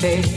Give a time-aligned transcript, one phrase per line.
[0.00, 0.29] say.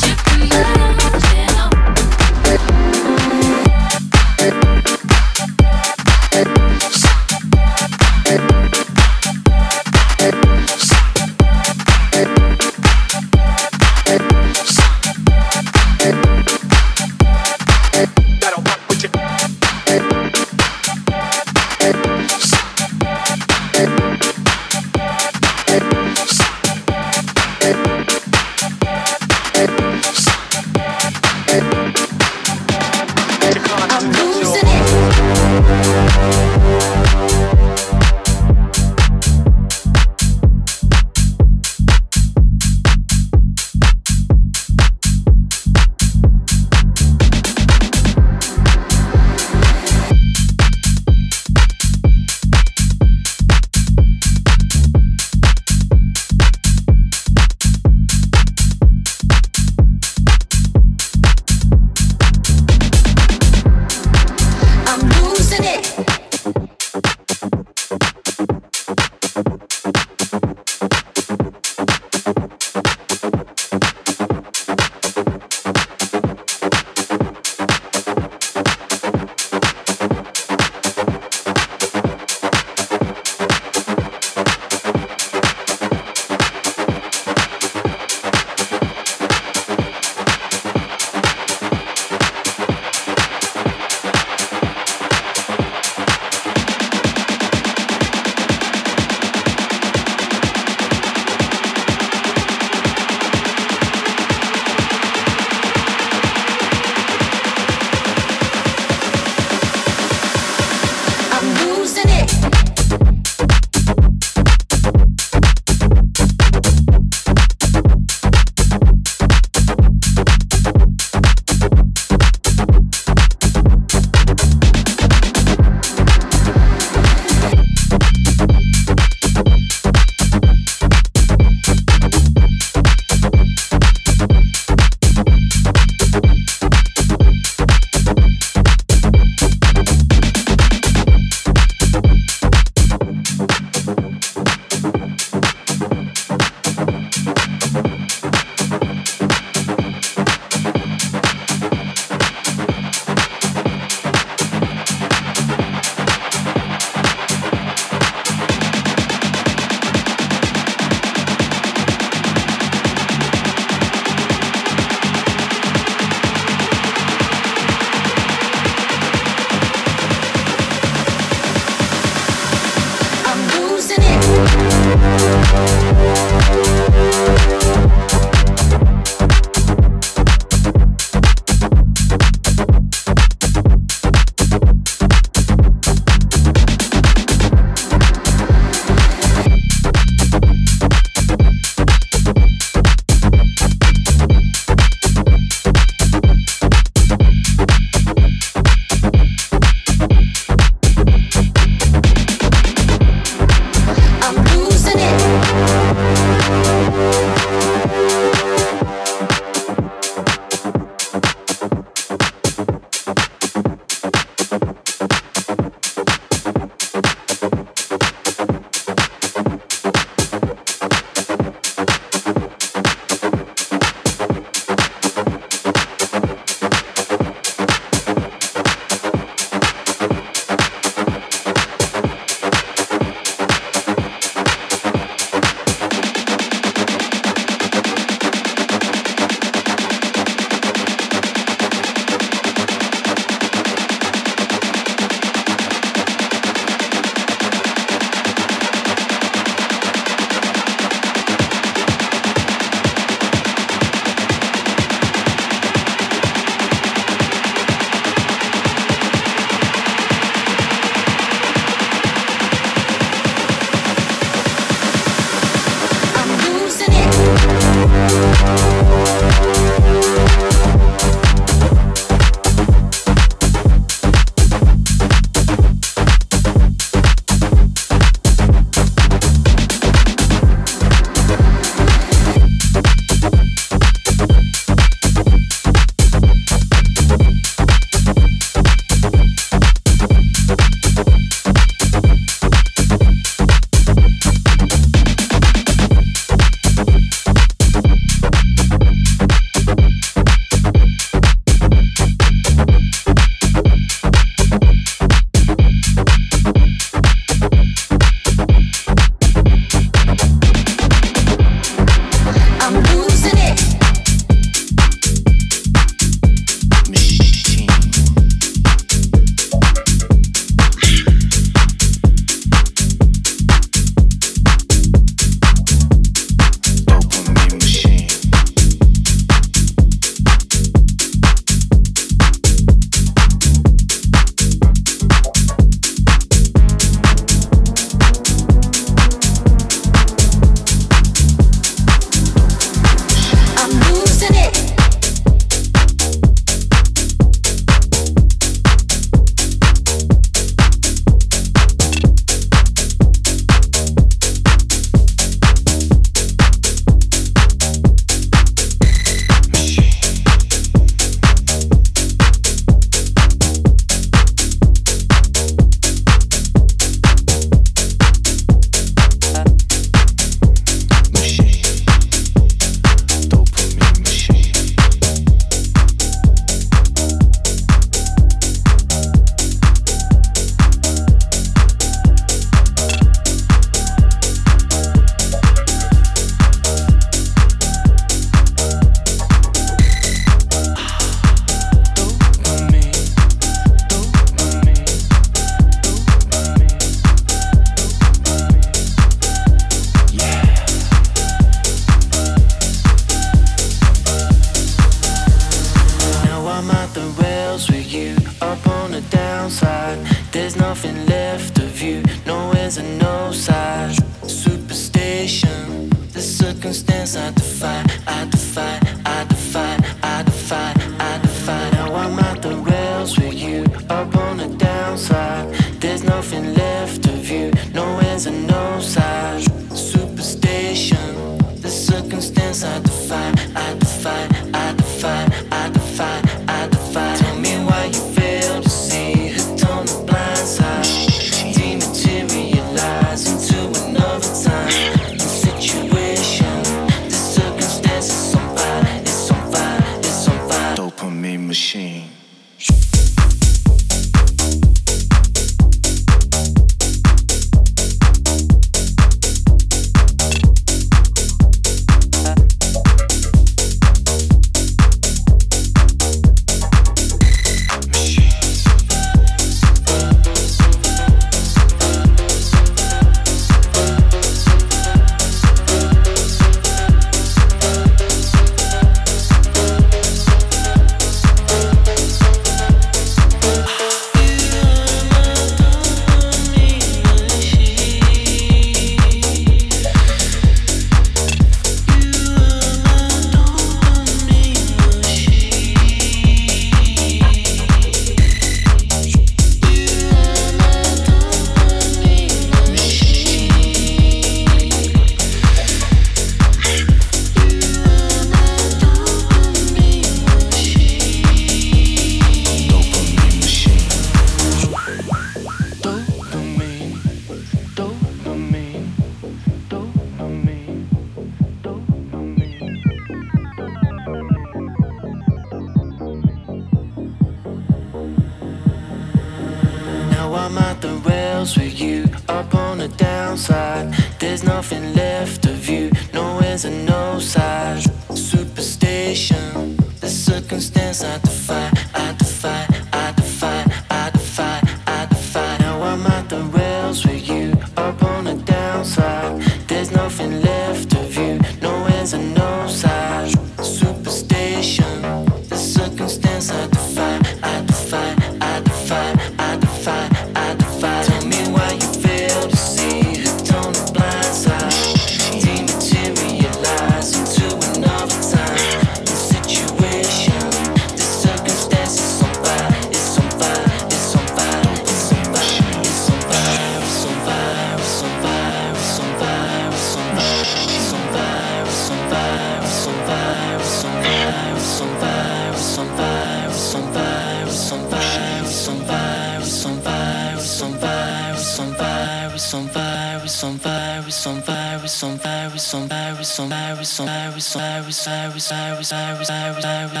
[598.05, 598.91] Virus on virus
[599.29, 600.00] virus virus